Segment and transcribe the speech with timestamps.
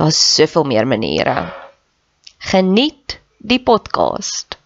[0.00, 1.52] Daar's soveel meer maniere.
[2.38, 4.56] Geniet die podcast.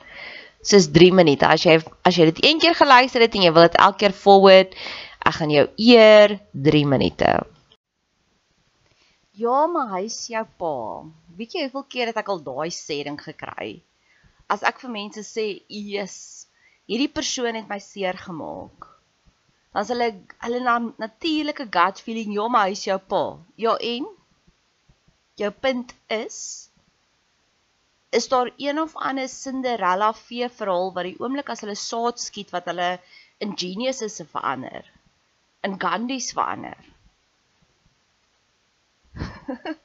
[0.62, 1.43] Dis 3 minute.
[1.43, 4.15] As jy as jy dit een keer geluister het en jy wil dit elke keer
[4.15, 4.78] forward,
[5.27, 6.37] ek gaan jou eer
[6.69, 7.33] 3 minute.
[9.34, 10.73] Ja, maar hy's jou pa.
[11.34, 13.81] Weet jy hoeveel keer het ek al daai sê ding gekry?
[14.47, 16.47] As ek vir mense sê, "Jesus,
[16.87, 18.87] hierdie persoon het my seer gemaak."
[19.75, 20.15] Dan is hulle
[20.47, 24.06] hulle na natuurlike gut feeling, "Ja, maar hy's jou pa." Ja, en
[25.41, 26.39] jou punt is
[28.15, 32.50] is daar een of ander Cinderella fee verhaal wat die oomblik as hulle saad skiet
[32.55, 32.91] wat hulle
[33.47, 34.84] in geniuses se verander
[35.67, 36.81] in Gandhi's verander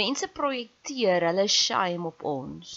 [0.00, 2.68] Mense projekteer hulle shame op ons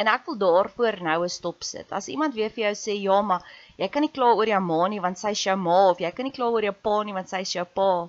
[0.00, 1.90] En ek wil daarvoor nou 'n stop sit.
[1.92, 3.42] As iemand weer vir jou sê ja, maar
[3.76, 6.10] jy kan nie kla oor jou ma nie want sy is jou ma of jy
[6.16, 8.08] kan nie kla oor jou pa nie want sy is jou pa.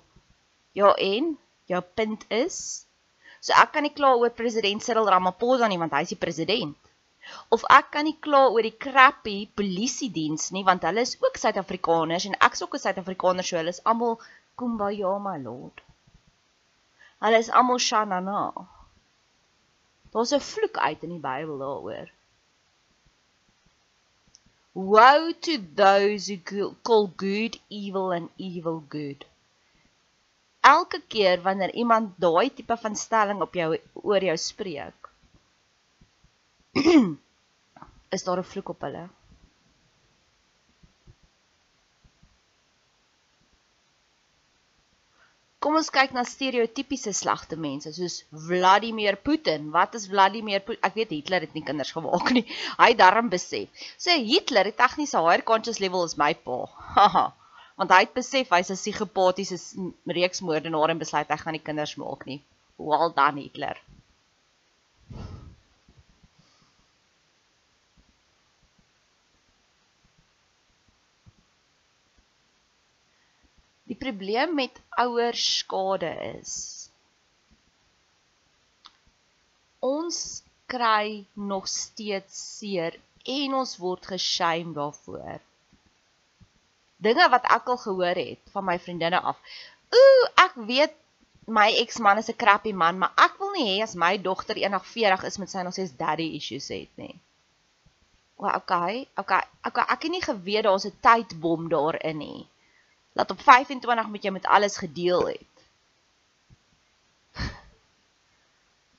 [0.74, 1.38] Ja en
[1.68, 2.58] jou punt is
[3.42, 6.78] so ek kan nie kla oor president Cyril Ramaphosa nie want hy is die president.
[7.56, 11.40] Of ek kan nie kla oor die crappy polisie diens nie want hulle is ook
[11.42, 14.16] Suid-Afrikaners en ek is ook 'n Suid-Afrikaner so hulle is almal
[14.62, 15.84] kumbaya my lord.
[17.26, 18.44] Hulle is almal shanana.
[20.14, 22.08] Daar's 'n vloek uit in die Bybel daaroor.
[24.74, 29.26] Woe to those who call good evil and evil good
[30.62, 35.10] elke keer wanneer iemand daai tipe van stelling op jou oor jou spreek
[38.16, 39.08] is daar 'n vloek op hulle.
[45.62, 49.70] Kom ons kyk na stereotypiese slegte mense soos Vladimir Putin.
[49.72, 50.84] Wat is Vladimir Putin?
[50.84, 52.46] Ek weet Hitler het nie kinders gemaak nie.
[52.82, 53.70] Hy darm besef.
[53.98, 56.66] So, Hitler het tegniese higher conscious level as my pa.
[56.98, 57.28] Haha
[57.82, 59.58] want hy het besef hy's 'n psigopatiese
[60.18, 62.38] reeksmoordenaar en besluit hy gaan nie kinders maak nie.
[62.78, 63.80] Well done Hitler.
[73.90, 76.54] Die probleem met ouerskade is
[79.82, 85.42] ons kry nog steeds seer en ons word geshame daarvoor.
[87.02, 89.40] Dinge wat ek al gehoor het van my vriendinne af.
[89.98, 90.94] Ooh, ek weet
[91.48, 94.86] my eksman is 'n crappy man, maar ek wil nie hê as my dogter eendag
[94.86, 97.16] 40 is met sy nog steeds daddy issues het nie.
[98.38, 102.48] O, okay, okay, okay, ek het nie geweet daar's 'n tydbom daarin nie.
[103.14, 105.52] Laat op 25 moet jy met alles gedeel het.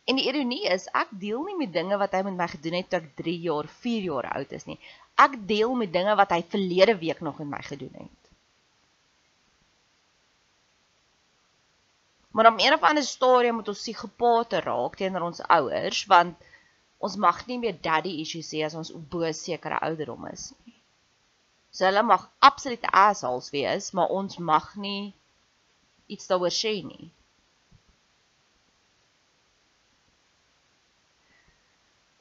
[0.04, 2.88] En die ironie is, ek deel nie met dinge wat hy met my gedoen het
[2.90, 4.78] toe ek 3 jaar, 4 jaar oud is nie.
[5.14, 8.30] Ek deel met dinge wat hy verlede week nog met my gedoen het.
[12.32, 16.50] Maar om een of ander stadium moet ons psigopate raak teenoor ons ouers want
[16.98, 20.52] ons mag nie meer daddy issues hê as ons bo sekere ouderdom is.
[21.70, 25.12] So hulle mag absolute assholes wees, maar ons mag nie
[26.06, 27.10] iets daaroor sê nie.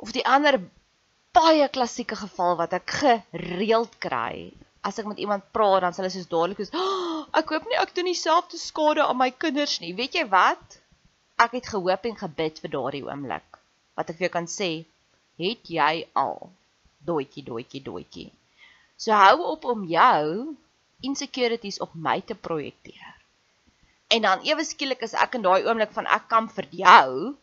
[0.01, 0.57] of die ander
[1.35, 4.51] baie klassieke geval wat ek gereeld kry.
[4.83, 7.79] As ek met iemand praat, dan sê hulle soos dadelik soos, oh, "Ek hoop nie
[7.79, 10.79] ek doen dieselfde skade aan my kinders nie." Weet jy wat?
[11.37, 13.59] Ek het gehoop en gebid vir daardie oomblik.
[13.95, 14.85] Wat ek vir jou kan sê,
[15.37, 16.51] het jy al
[17.05, 18.31] doetjie doetjie doetjie.
[18.97, 20.55] So hou op om jou
[21.01, 23.15] insecurities op my te projekteer.
[24.07, 27.35] En dan ewe skielik is ek in daai oomblik van ek kan vir jou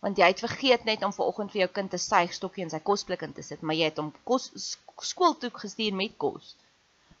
[0.00, 3.22] want jy het vergeet net om vanoggend vir jou kind 'n suigstokkie in sy kosblik
[3.22, 4.76] in te sit, maar jy het hom kos
[5.10, 6.54] skool toe gestuur met kos.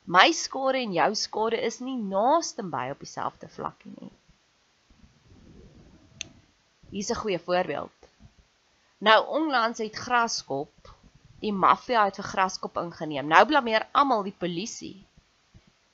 [0.04, 4.12] My skade en jou skade is nie naaste by op dieselfde vlakkie nie.
[6.90, 7.98] Hier's 'n goeie voorbeeld.
[8.98, 10.94] Nou onlangs het Graskop,
[11.40, 13.26] die maffia het vir Graskop ingeneem.
[13.26, 15.06] Nou blameer almal die polisie.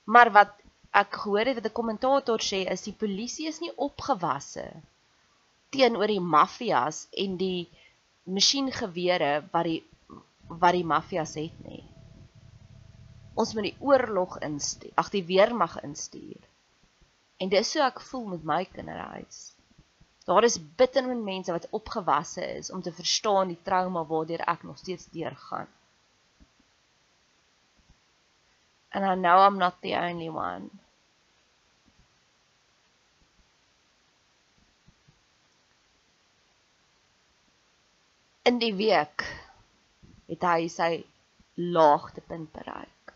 [0.03, 0.53] Maar wat
[0.91, 4.71] ek gehoor het wat 'n kommentator sê is die polisie is nie opgewasse
[5.73, 7.67] teenoor die maffias en die
[8.23, 9.81] masjiengewere wat die
[10.47, 11.83] wat die maffias het nie.
[13.37, 16.39] Ons moet die oorlog instuur, ag die weermag instuur.
[17.37, 19.41] En dis so ek voel met my kinderhuis.
[20.27, 24.63] Daar is bitter min mense wat opgewasse is om te verstaan die trauma waardeur ek
[24.63, 25.67] nog steeds deurgaan.
[28.91, 30.71] And I know I'm not the only one.
[38.47, 39.25] In die week
[40.31, 40.91] het hy sy
[41.59, 43.11] laagtepunt bereik.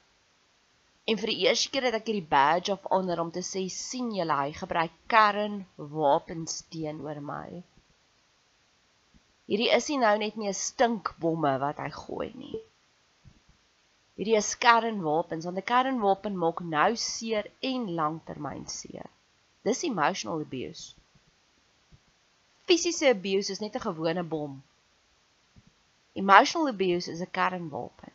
[1.08, 4.10] En vir die eerste keer het ek hierdie badge of honor om te sê sien
[4.16, 7.62] julle hy gebruik kernwapens teenoor my.
[9.48, 12.60] Hierdie is nie nou net meer stinkbomme wat hy gooi nie.
[14.20, 19.08] Hierdie is kernwapens want 'n kernwapen maak nou seer en langtermyn seer.
[19.64, 20.92] Dis emotional abuse.
[22.68, 24.60] Fisiese abuse is net 'n gewone bom
[26.14, 28.14] Emotional abuse is 'n kernwapen.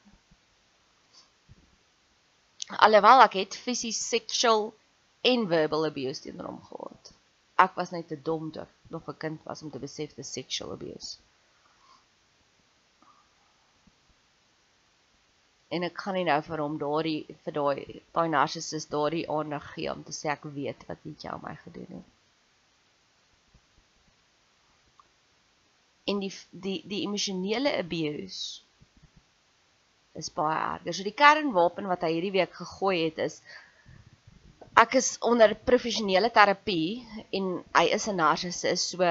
[2.68, 4.74] Alhoewel ek het fisies sexual
[5.20, 7.12] en verbal abuse teenoor hom gehad.
[7.64, 10.72] Ek was net te dom toe nog 'n kind was om te besef dis sexual
[10.72, 11.16] abuse.
[15.68, 19.92] En ek gaan nie nou vir hom daardie vir daai daai narcissus daardie aandag gee
[19.92, 22.15] om te sê ek weet wat jy aan my gedoen het.
[26.06, 28.62] En die die die emosionele abuse
[30.16, 30.94] is baie erger.
[30.96, 33.40] So die kernwapen wat hy hierdie week gegooi het is
[34.76, 37.04] ek is onder professionele terapie
[37.36, 38.86] en hy is 'n narcissus.
[38.92, 39.02] So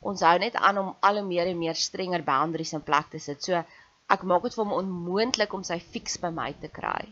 [0.00, 3.18] ons hou net aan om al hoe meer en meer strenger boundaries in plek te
[3.18, 3.42] sit.
[3.42, 3.64] So
[4.10, 7.08] ek maak dit vir hom onmoontlik om sy fix by my te kry.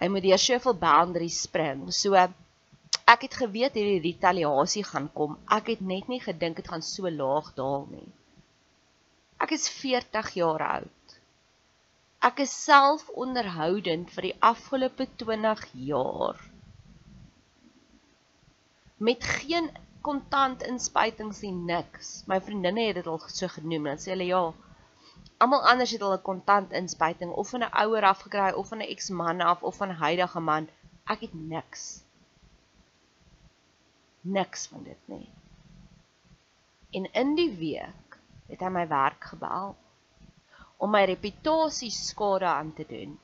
[0.00, 1.86] Hy moet deur soveel boundaries spring.
[1.92, 2.16] So
[3.12, 5.38] ek het geweet hierdie retaliasie gaan kom.
[5.56, 8.08] Ek het net nie gedink dit gaan so laag daal nie.
[9.38, 11.16] Ek is 40 jaar oud.
[12.26, 16.40] Ek is self onderhoudend vir die afgelope 20 jaar.
[18.98, 19.68] Met geen
[20.06, 22.10] kontant inspuitings en niks.
[22.30, 24.42] My vriendinne het dit al so genoem en sê hulle ja,
[25.42, 28.90] almal anders het al 'n kontant inspuiting of van 'n ouer afgekry of van 'n
[28.94, 30.68] eksman af of van 'n huidige man.
[31.06, 32.05] Ek het niks.
[34.26, 35.28] Niks van dit nie.
[36.98, 38.18] En in die week
[38.50, 39.74] het hy my werk gebel
[40.82, 43.14] om my reputasie skade aan te doen.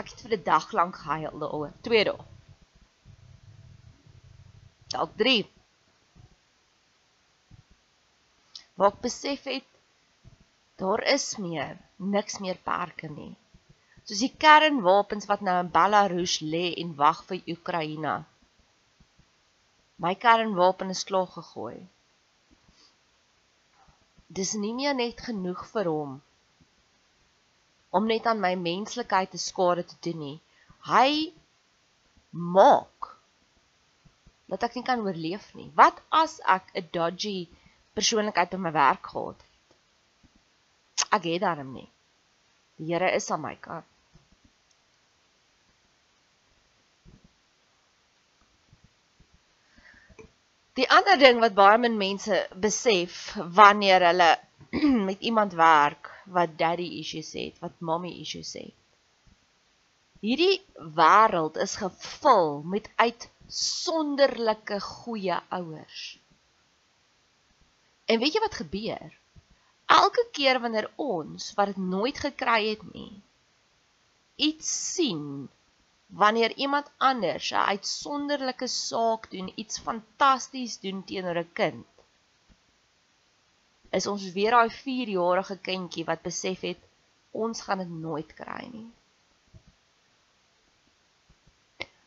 [0.00, 2.24] Ek het vir 'n dag lank gehuil daaroor, twee dae.
[4.92, 5.44] Dalk 3.
[8.76, 9.68] Waar ek besef het
[10.76, 13.36] daar is meer, niks meer perke nie.
[14.04, 18.14] Soos die kernwapens wat nou in Belarus lê en wag vir Oekraïne.
[20.02, 21.78] My kernwapen is klaar gegooi.
[24.38, 26.20] Dis nie meer net genoeg vir hom
[27.98, 30.36] om net aan my menslikheid te skade te doen nie.
[30.88, 31.08] Hy
[32.56, 33.10] maak
[34.52, 35.68] dat ek nie kan oorleef nie.
[35.76, 37.36] Wat as ek 'n dodgy
[37.94, 39.78] persoonlikheid by my werk gehad het?
[41.16, 41.88] Ek het daarom nie.
[42.76, 43.91] Die Here is aan my kant.
[50.78, 53.16] Die ander ding wat baie min mense besef
[53.56, 54.30] wanneer hulle
[55.08, 58.72] met iemand werk wat daddy issues het, wat mommy issues het.
[60.24, 60.62] Hierdie
[60.96, 66.02] wêreld is gevul met uitsonderlike goeie ouers.
[68.06, 69.10] En weet jy wat gebeur?
[69.92, 73.20] Elke keer wanneer ons wat dit nooit gekry het nie,
[74.40, 75.50] iets sien
[76.12, 81.86] wanneer iemand anders 'n uitsonderlike saak doen, iets fantasties doen teenoor 'n kind,
[83.90, 86.80] is ons weer daai 4-jarige kindjie wat besef het
[87.30, 88.90] ons gaan dit nooit kry nie.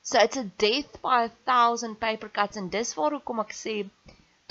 [0.01, 3.75] So it's a death by a thousand paper cuts and dis waar hoekom ek sê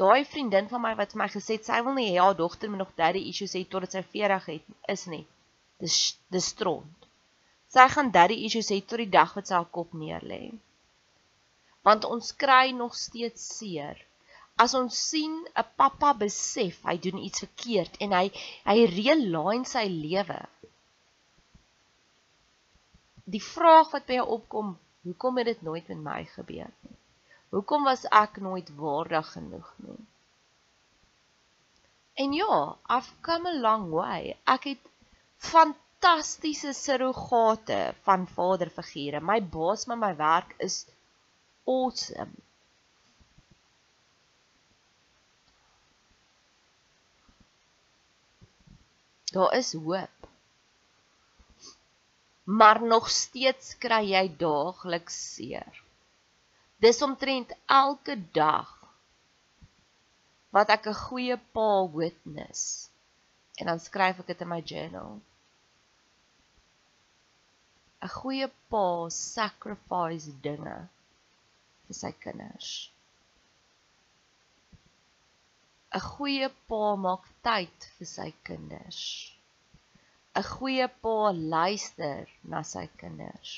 [0.03, 2.71] daai vriendin van my wat vir my gesê het sy wil nie hê haar dogter
[2.71, 5.23] moet nog daddy issues hê totdat sy 40 het is nie.
[5.79, 5.99] Dis
[6.35, 7.04] dis stront.
[7.75, 10.43] Sy gaan daddy issues hê tot die dag wat sy haar kop neerlê.
[11.87, 13.99] Want ons kry nog steeds seer.
[14.63, 18.27] As ons sien 'n pappa besef hy doen iets verkeerd en hy
[18.69, 20.41] hy realign sy lewe.
[23.35, 24.75] Die vraag wat by jou opkom,
[25.09, 26.97] hoekom het dit nooit met my gebeur nie?
[27.55, 30.01] Hoekom was ek nooit waardig genoeg nie?
[32.23, 34.37] En ja, I've come a long way.
[34.47, 34.91] Ek het
[35.51, 39.21] van fantastiese surrogate van vaderfigure.
[39.21, 40.87] My baas met my werk is
[41.65, 42.35] awesome.
[49.33, 50.29] Daar is hoop.
[52.45, 55.83] Maar nog steeds kry jy daagliks seer.
[56.77, 58.71] Dis omtrent elke dag
[60.53, 62.91] wat ek 'n goeie pa witness
[63.57, 65.23] en dan skryf ek dit in my journal.
[68.05, 70.73] 'n goeie pa sacrifice dinge
[71.85, 72.73] vir sy kinders.
[75.99, 78.99] 'n goeie pa maak tyd vir sy kinders.
[80.41, 81.15] 'n goeie pa
[81.55, 83.53] luister na sy kinders.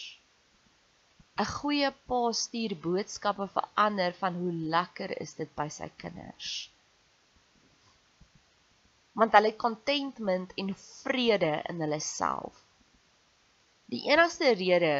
[1.38, 6.53] 'n goeie pa stuur boodskappe vir ander van hoe lekker is dit by sy kinders.
[9.19, 12.66] Want hulle het contentment en vrede in hulle self.
[13.93, 14.95] Die enigste rede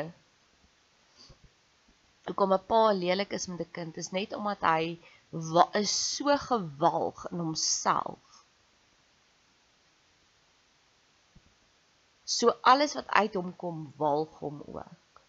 [2.26, 4.85] hoekom 'n pa lelik is met 'n kind is net omdat hy
[5.81, 8.23] is so gewalg in homself.
[12.37, 15.23] So alles wat uit hom kom walg hom ook.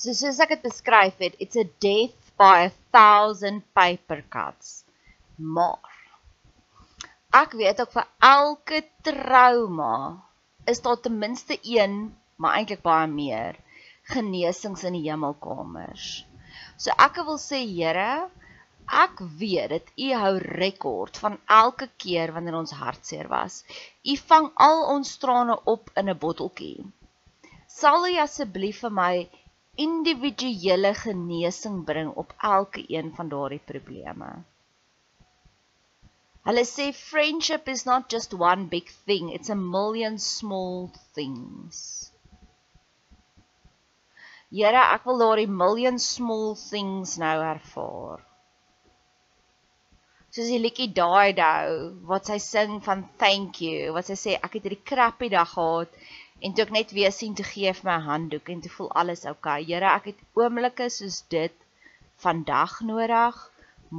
[0.00, 4.84] So soos ek dit beskryf het, it's a death by a thousand paper cuts.
[5.36, 5.89] Maar
[7.38, 9.96] Ek weet ook vir elke trauma
[10.72, 11.94] is daar ten minste een,
[12.36, 13.58] maar eintlik baie meer
[14.10, 16.06] genesings in die hemelkamers.
[16.76, 18.26] So ek wil sê Here,
[19.04, 23.62] ek weet dit U hou rekord van elke keer wanneer ons hartseer was.
[24.02, 26.82] U vang al ons trane op in 'n botteltjie.
[27.78, 29.14] Sal U asseblief vir my
[29.76, 34.32] individuele genesing bring op elke een van daardie probleme?
[36.48, 42.10] Hulle sê friendship is not just one big thing, it's a million small things.
[44.50, 48.24] Here, ek wil daardie million small things nou ervaar.
[50.34, 51.76] Soos die liedjie daai dou
[52.10, 56.02] wat sy sing van thank you, wat sy sê ek het hierdie crappy dag gehad
[56.40, 59.26] en toe ek net weer sien te gee vir my handdoek en toe voel alles
[59.28, 59.60] oukei.
[59.70, 61.66] Here, ek het oomblikke soos dit
[62.24, 63.38] vandag nodig,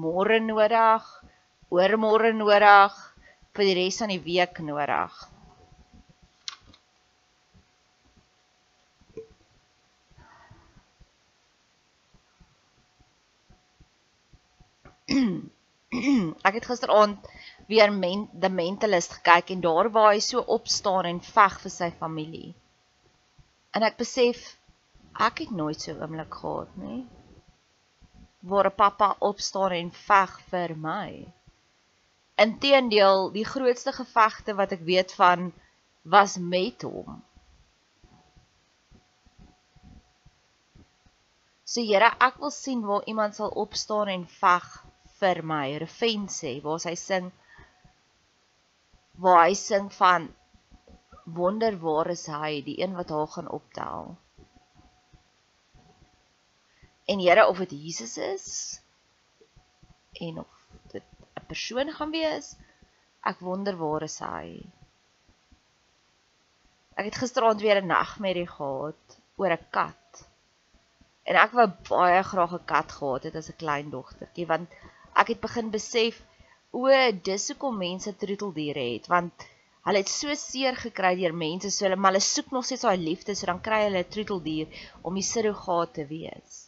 [0.03, 1.11] môre nodig,
[1.71, 2.95] oormôre nodig,
[3.55, 5.13] vir die res van die week nodig.
[16.47, 17.31] ek het gisteraand
[17.71, 21.89] weer men, The Mentalist gekyk en daar waar hy so opstaan en veg vir sy
[22.03, 22.51] familie.
[23.75, 24.43] En ek besef
[25.27, 27.01] ek het nooit so oomblik gehad nie.
[28.43, 31.11] Waar 'n pappa opstaan en veg vir my
[32.35, 35.51] Inteendeel, die grootste gevegte wat ek weet van
[36.01, 37.19] was met hom.
[41.71, 44.65] So Here, ek wil sien waar iemand sal opstaan en veg
[45.21, 45.77] vir my.
[45.83, 47.29] Refens sê waar hy sing
[49.21, 50.27] waar hy sing van
[51.37, 54.15] wonder waar is hy, die een wat haar gaan optel.
[57.05, 58.47] En Here, of dit Jesus is
[60.19, 60.60] en of
[61.39, 62.47] 'n persoon gaan wees,
[63.31, 64.47] ek wonder waar is hy.
[66.99, 70.25] Ek het gisteraand weer 'n nagmerrie gehad oor 'n kat.
[71.29, 74.69] En ek wou baie graag 'n kat gehad het as 'n klein dogtertjie want
[75.21, 76.21] ek het begin besef
[76.71, 76.87] o,
[77.29, 79.47] dis hoekom mense troeteldiere het want
[79.87, 83.01] hulle het so seer gekry deur mense so hulle maar hulle soek nog steeds daai
[83.09, 84.67] liefde so dan kry hulle 'n troeteldier
[85.01, 86.59] om die surrogaat te wees.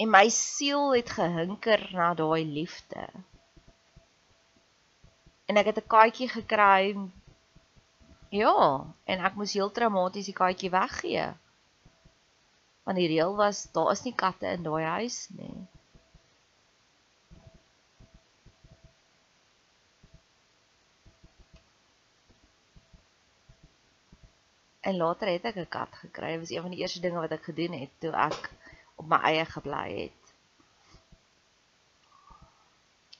[0.00, 3.08] En my siel het gehinker na daai liefde.
[5.50, 6.94] En ek het 'n katjie gekry
[8.30, 11.24] Ja, en ek moes heel traumaties die katjie weggee.
[12.86, 15.56] Want die reël was daar is nie katte in daai huis nie.
[24.80, 26.30] En later het ek 'n kat gekry.
[26.30, 28.50] Dit was een van die eerste dinge wat ek gedoen het toe ek
[28.94, 30.19] op my eie gebly het.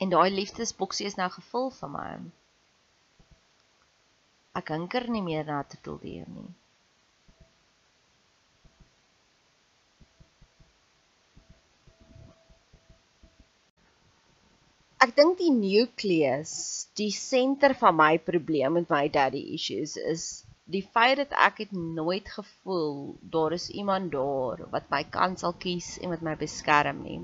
[0.01, 2.09] En daai liefdesboksie is nou gevul vir my.
[4.61, 6.49] Ek hinker nie meer na troeteldier nie.
[15.01, 16.51] Ek dink die nucleus,
[17.01, 20.25] die senter van my probleem met my daddy issues is
[20.75, 25.57] die feit dat ek het nooit gevoel daar is iemand daar wat my kan sal
[25.65, 27.21] kies en wat my beskerm nie.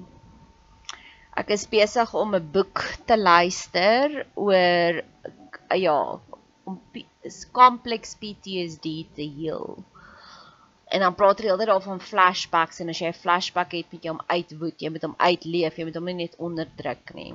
[1.36, 5.02] Ek is besig om 'n boek te luister oor
[5.74, 5.98] ja,
[6.64, 6.80] om
[7.52, 8.86] complex PTSD
[9.18, 9.76] te heal.
[10.88, 14.10] En dan praat hulle altyd daarvan flashbacks en as jy 'n flashback het, moet jy
[14.14, 17.34] hom uitwoed, jy moet hom uitleef, jy moet hom nie net onderdruk nie.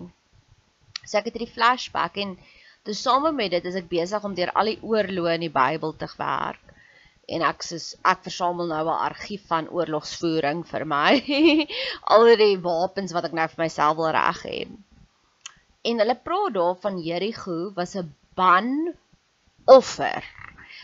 [1.05, 2.37] So ek het hierdie flashback en
[2.87, 6.09] tesame met dit is ek besig om deur al die oorloë in die Bybel te
[6.17, 6.70] werk.
[7.35, 7.79] En ek sê
[8.13, 11.11] ek versamel nou 'n argief van oorlogsvoering vir my.
[12.15, 14.59] al die wapens wat ek nou vir myself wil reg hê.
[15.89, 18.71] En hulle praat daar van Jerigo was 'n ban
[19.65, 20.23] offer.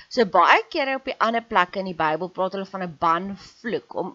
[0.10, 3.96] So baie kere op die ander plekke in die Bybel praat hulle van 'n banvloek
[4.02, 4.14] om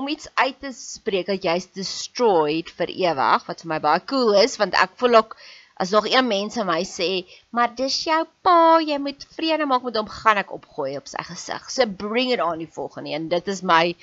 [0.00, 4.38] om iets uit te spreek dat jy's destroyed vir ewig wat vir my baie cool
[4.42, 5.36] is want ek voel ook
[5.76, 9.96] as nog een mense my sê maar dis jou pa jy moet vrede maak met
[9.96, 11.70] hom gaan ek opgooi op sy gesig.
[11.70, 13.28] So bring it on die volgende een.
[13.28, 13.96] Dit is my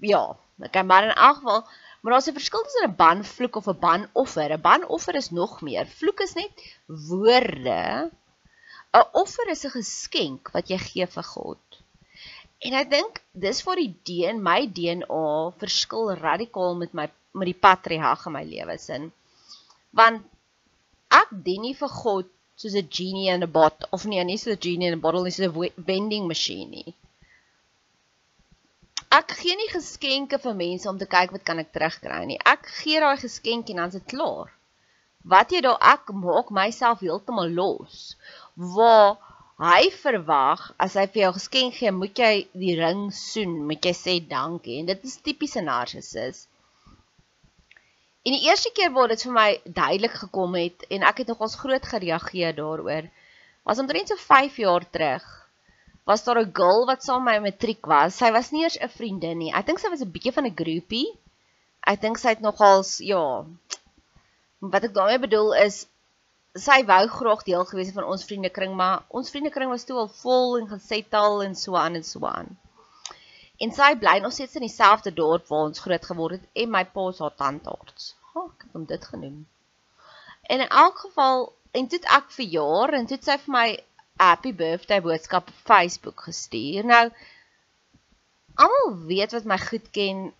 [0.00, 0.24] ja,
[0.62, 1.62] ek kan maar in elk geval
[2.00, 4.50] Maar daar's 'n verskil tussen 'n banvloek of 'n banoffer.
[4.52, 5.86] 'n Banoffer is nog meer.
[5.86, 6.52] Vloek is net
[6.86, 8.10] woorde
[8.98, 11.64] 'n offer is 'n geskenk wat jy gee vir God.
[12.58, 17.06] En ek dink dis waar die DNA, my DNA verskil radikaal met my
[17.38, 19.12] met die patriarg in my lewe sin.
[19.90, 20.22] Want
[21.10, 22.28] ek dien nie vir God
[22.60, 25.22] soos 'n genie in 'n bot of nie, nie soos 'n genie in 'n bottle
[25.24, 26.94] nie, soos 'n vending masjien nie.
[29.18, 32.40] Ek gee nie geskenke vir mense om te kyk wat kan ek terugkry nie.
[32.54, 34.50] Ek gee daai geskenk en dan is dit klaar.
[35.32, 38.16] Wat jy daar ek maak myself heeltemal los
[38.74, 39.16] waar
[39.70, 43.94] hy verwag as hy vir jou geskenk gee, moet jy die ring soen, moet jy
[43.96, 46.44] sê dankie en dit is tipiese narcissus.
[48.28, 51.54] En die eerste keer waar dit vir my duidelik gekom het en ek het nogals
[51.56, 53.06] groot gereageer daaroor,
[53.64, 55.24] was omtrent so 5 jaar terug.
[56.10, 58.18] Was daar 'n girl wat saam met my matriek was.
[58.20, 59.52] Sy was nie eers 'n vriendin nie.
[59.52, 61.08] Ek dink sy was 'n bietjie van 'n groepie.
[61.86, 63.46] Ek dink sy het nogals ja.
[64.60, 65.86] Wat ek daarmee bedoel is
[66.54, 70.58] sy wou graag deel gewees van ons vriendekring, maar ons vriendekring was toe al vol
[70.58, 72.58] en gesettel en so aan en so aan.
[73.58, 76.84] En sy bly nog steeds in dieselfde dorp waar ons groot geword het en my
[76.94, 78.12] pa se tandarts.
[78.32, 79.38] Ha, oh, ek het hom dit genoem.
[80.42, 83.66] En in elk geval, en toe ek verjaar en toe sy vir my
[84.18, 86.86] happy birthday boodskap op Facebook gestuur.
[86.86, 87.04] Nou
[88.58, 90.30] almal weet wat my goed ken.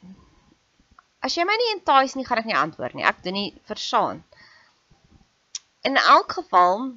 [1.23, 3.07] As jy my nie entice nie, gaan ek nie antwoord nie.
[3.07, 4.23] Ek doen nie versaan
[5.81, 6.93] in elk geval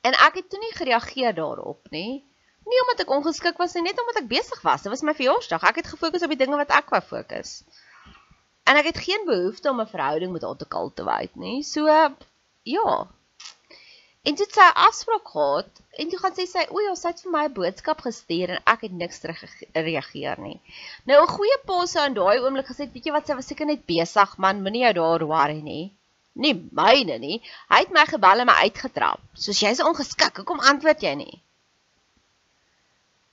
[0.00, 2.24] en ek het toe nie gereageer daarop nie.
[2.70, 4.82] Nie omdat ek ongeskik was nie, net omdat ek besig was.
[4.84, 5.64] Dit was my verjaarsdag.
[5.70, 7.60] Ek het gefokus op die dinge wat ek wou fokus.
[8.70, 11.62] En ek het geen behoefte om 'n verhouding met haar te kultiveer nie.
[11.66, 11.86] So
[12.74, 12.92] ja.
[14.28, 17.32] En dit sy afspraak gehad en toe gaan sy sê, "O ja, sy het vir
[17.32, 20.60] my 'n boodskap gestuur en ek het niks terug gereageer nie."
[21.06, 23.66] Nou 'n goeie pa sou in daai oomblik gesê, "Weet jy wat, sy was seker
[23.66, 25.94] net besig, man, moenie jou daar worry nie."
[26.34, 27.42] Nie myne nie.
[27.68, 29.20] Hy het my gebel en my uitgetrap.
[29.34, 30.36] Soos jy's ongeskik.
[30.36, 31.42] Hoekom antwoord jy nie?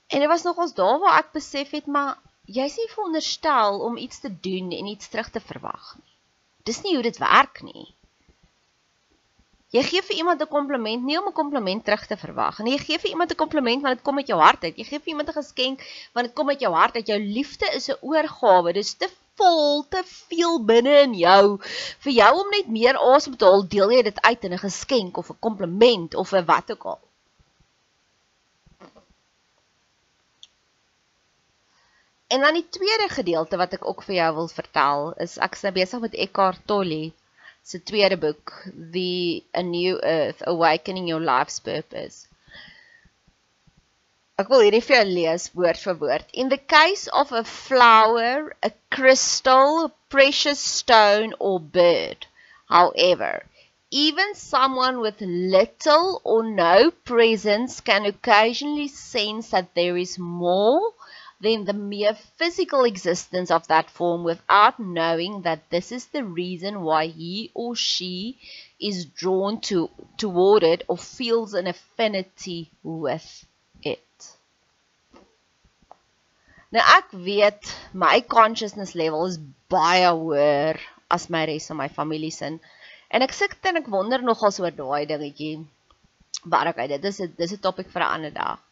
[0.08, 2.16] En dit was nogals daar waar ek besef het maar
[2.48, 6.14] jy's nie veronderstel om iets te doen en iets terug te verwag nie.
[6.64, 7.86] Dis nie hoe dit werk nie.
[9.76, 12.72] Jy gee vir iemand 'n kompliment nie om 'n kompliment terug te verwag nie.
[12.76, 14.76] Jy gee vir iemand 'n kompliment want dit kom uit jou hart uit.
[14.76, 17.06] Jy gee vir iemand 'n geskenk want dit kom uit jou hart uit.
[17.06, 18.72] Jou liefde is 'n oorgawe.
[18.72, 21.58] Dis te vol, te veel binne in jou
[21.98, 23.68] vir jou om net meer asem te haal.
[23.68, 27.00] Deel jy dit uit in 'n geskenk of 'n kompliment of 'n wat ook al.
[32.28, 35.62] En dan die tweede gedeelte wat ek ook vir jou wil vertel is ek is
[35.64, 37.12] nou besig met Eckhart Tolle
[37.70, 38.52] se tweede boek
[38.96, 42.26] The A New Earth Awakening Your Life's Purpose.
[44.38, 46.28] Ek wil hierdie vir jou lees woord vir woord.
[46.44, 52.28] In the case of a flower, a crystal, precious stone or bird,
[52.68, 53.42] however,
[53.90, 60.92] even someone with little or no presence can occasionally sense that there is more
[61.40, 66.82] than the mere physical existence of that form without knowing that this is the reason
[66.82, 68.38] why he or she
[68.80, 73.46] is drawn to toward it or feels an affinity with
[73.82, 74.02] it.
[76.70, 79.38] Nou ek weet my consciousness level is
[79.72, 80.76] baie hoër
[81.16, 82.50] as my res van my familie se
[83.10, 85.64] en ek sit en ek wonder nogal oor daai dingetjie.
[86.44, 88.67] Maar okay, dit is 'n dis 'n topik vir 'n ander dag.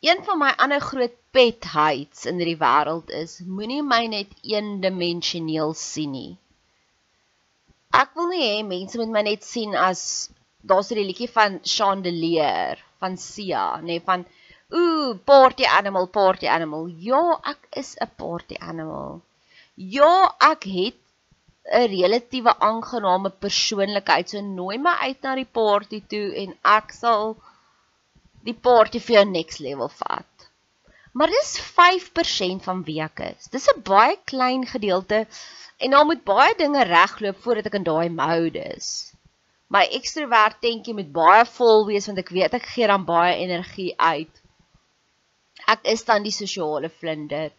[0.00, 5.74] Een van my ander groot pet hates in hierdie wêreld is moenie my net eendimensioneel
[5.80, 6.30] sien nie.
[8.02, 10.02] Ek wil nie hê mense moet my net sien as
[10.72, 14.24] daar's 'n liedjie van Chandelier van Sia, nê, nee, van
[14.80, 16.88] ooh, party animal, party animal.
[17.08, 19.20] Ja, ek is 'n party animal.
[19.96, 20.14] Ja,
[20.52, 20.98] ek het
[21.78, 24.30] 'n relatiewe aangename persoonlikheid.
[24.30, 27.36] So nooi my uit na die party toe en ek sal
[28.46, 30.26] die party vir jou next level vat.
[31.12, 33.48] Maar dis 5% van wie ek is.
[33.50, 35.26] Dis 'n baie klein gedeelte
[35.78, 39.12] en daar moet baie dinge regloop voordat ek in daai mode is.
[39.68, 43.92] My ekstrovert tentjie moet baie vol wees want ek weet ek gee dan baie energie
[43.96, 44.32] uit.
[45.66, 47.50] Ek is dan die sosiale vlinder.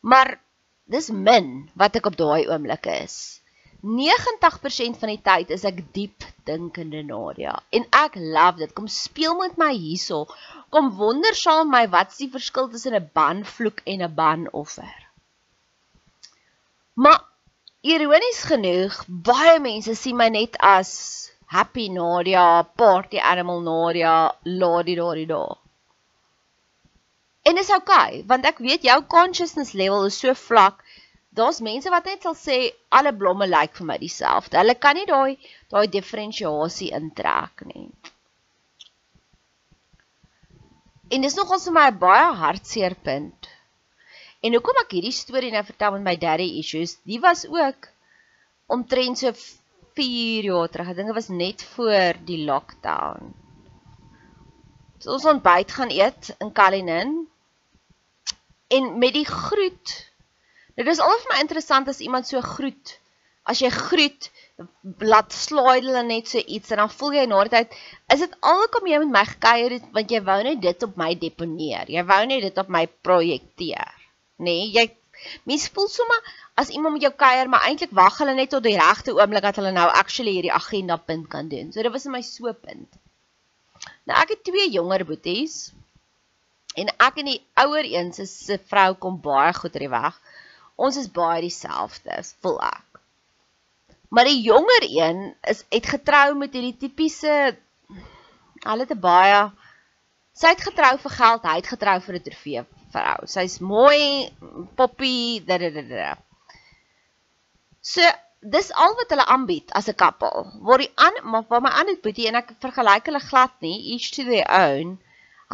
[0.00, 0.38] Maar
[0.84, 3.40] dis min wat ek op daai oomblik is.
[3.82, 8.72] 90% van die tyd is ek diep dinkende Nadia en ek love dit.
[8.76, 10.24] Kom speel met my hierso.
[10.74, 14.96] Kom wonder saam my wat's die verskil tussen 'n banvloek en 'n banoffer.
[16.94, 17.20] Maar
[17.80, 20.90] ironies genoeg, baie mense sien my net as
[21.46, 25.44] happy Nadia, party animal Nadia, ladi ladi da.
[27.46, 30.82] En dis oukei, okay, want ek weet jou consciousness level is so vlak
[31.36, 32.58] daar's mense wat net sal sê
[32.98, 34.58] alle blomme lyk vir my dieselfde.
[34.58, 35.36] Hulle kan nie daai
[35.72, 37.90] daai diferensiasie intrek nie.
[41.14, 43.50] En dis nogal vir my 'n baie hartseer punt.
[44.42, 47.88] En hoekom ek hierdie storie nou vertel met my daddy issues, die was ook
[48.66, 49.32] omtrent so
[49.96, 50.88] 4 jaar terug.
[50.88, 53.34] Ek dink dit was net voor die lockdown.
[54.98, 57.14] So ons ontbyt gaan eet in Kalinin.
[58.68, 60.05] En met die groet
[60.76, 62.98] Dit is alhoewel vir my interessant as iemand so groet.
[63.48, 64.26] As jy groet,
[65.00, 67.76] laat slide hulle net so iets en dan voel jy na die tyd,
[68.12, 71.08] is dit alkom jy met my gekuier het want jy wou net dit op my
[71.22, 71.88] deponeer.
[71.96, 73.94] Jy wou net dit op my projekteer.
[74.36, 74.86] Nee, jy
[75.48, 78.76] mens voel sommer as iemand met jou kuier, maar eintlik wag hulle net tot die
[78.76, 81.72] regte oomblik dat hulle nou actually hierdie agenda punt kan doen.
[81.72, 83.00] So dit was vir my so punt.
[84.04, 85.70] Nou ek het twee jonger boeties
[86.76, 90.18] en ek en die ouer een se vrou kom baie goed oor die weg
[90.76, 93.00] ons is baie dieselfde, voel ek.
[94.08, 97.56] Maar die jonger een is het getrou met hierdie tipiese
[98.66, 99.40] hulle het 'n baie
[100.36, 102.62] sy het getrou vir geld, hy het getrou vir 'n trofee
[102.92, 103.26] vrou.
[103.26, 104.30] Sy's mooi,
[104.76, 106.12] poppy, da da da da.
[107.80, 108.02] So
[108.56, 110.46] dis al wat hulle aanbied as 'n koppel.
[110.66, 114.10] Waar die aan maar waar my ander boetie en ek vergelyk hulle glad nie, each
[114.16, 114.98] to their own.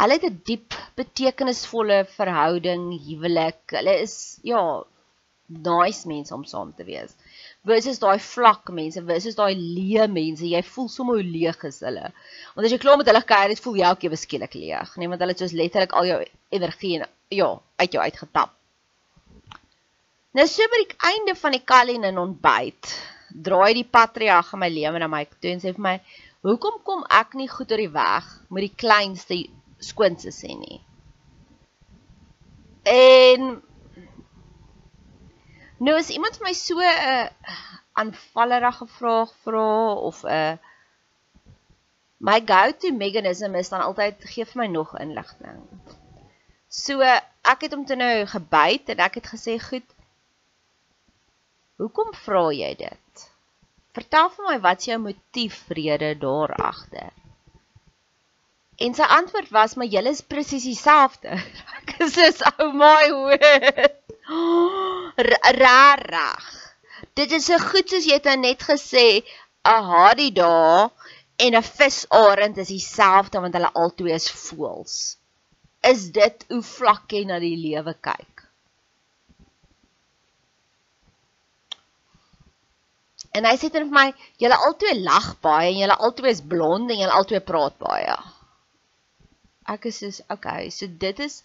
[0.00, 3.62] Hulle het 'n diep betekenisvolle verhouding, huwelik.
[3.78, 4.82] Hulle is ja,
[5.52, 7.14] nice mense om saam te wees.
[7.68, 12.08] Versus daai vlak mense, versus daai leë mense, jy voel sommer hoe leeg is hulle.
[12.54, 15.10] Want as jy klaar met hulle kuier, dit voel jy ook ewe skielik leeg, nee,
[15.12, 16.18] want hulle het soos letterlik al jou
[16.58, 17.52] energie en ja,
[17.84, 18.54] uit jou uitgetap.
[20.32, 22.92] Nou so by die einde van die Kalien en ontbyt,
[23.44, 25.96] draai die patriarg in my lewe na my toe en sê vir my,
[26.42, 29.36] "Hoekom kom ek nie goed oor die weg met die kleinste
[29.78, 30.80] skoonse sê nie?"
[32.84, 33.62] En
[35.82, 37.28] Nou as iemand my so 'n uh,
[37.98, 40.56] aanvallerige vraag vra of 'n uh,
[42.28, 45.58] my go-to meganisme is dan altyd gee vir my nog inligting.
[46.68, 49.88] So ek het hom toe nou gebyt en ek het gesê goed.
[51.82, 53.26] Hoekom vra jy dit?
[53.92, 57.10] Vertel vir my wat is jou motiefrede daar agter?
[58.78, 61.34] En sy antwoord was my julle is presies dieselfde.
[61.82, 63.98] Ek sê ou my hoed.
[65.16, 66.44] Rarig.
[67.14, 69.24] Dit is so goed soos jy dit net gesê,
[69.64, 70.90] 'n hadie daar
[71.36, 75.16] en 'n visarend is dieselfde want hulle albei is voëls.
[75.82, 78.46] Is dit hoe vlak jy na die lewe kyk?
[83.32, 86.90] En hy sê dan vir my, julle albei lag baie en julle albei is blond
[86.90, 88.16] en julle albei praat baie.
[89.72, 91.42] Ek is soos, okay, so dit is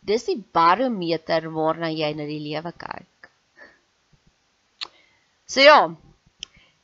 [0.00, 3.30] dis die barometer waarna jy na die lewe kyk.
[5.48, 5.80] So ja,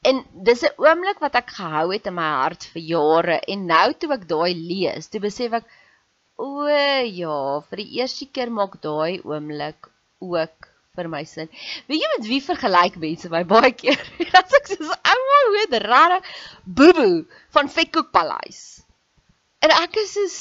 [0.04, 3.86] En dis 'n oomblik wat ek gehou het in my hart vir jare en nou
[3.96, 5.70] toe ek daai lees, toe besef ek
[6.46, 7.38] o ja,
[7.70, 9.88] vir die eerste keer maak daai oomblik
[10.20, 11.48] ook vir my sin.
[11.88, 14.04] Weet jy met wie vergelyk mense my baie keer?
[14.34, 16.20] Dat ek soos ouma hoe dit rare
[16.64, 17.08] boebo
[17.56, 18.83] van Vetkoek Paleis.
[19.64, 20.36] En ek is soos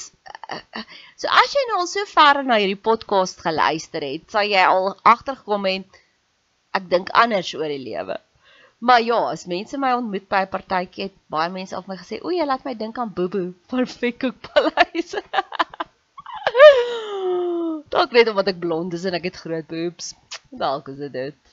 [1.22, 4.90] so as jy nou al so ver na hierdie podcast geluister het, sal jy al
[5.14, 6.00] agtergekom het
[6.80, 8.18] ek dink anders oor die lewe.
[8.84, 12.20] Maar ja, as mense my ontmoet by 'n partytjie, het baie mense al my gesê,
[12.20, 15.16] "O, jy laat my dink aan Bobo van Fekkoek Paleis."
[17.94, 20.14] Dalk net omdat ek blond is en ek het groot boobs.
[20.52, 21.53] Dalk is dit dit.